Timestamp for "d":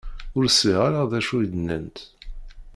1.11-1.13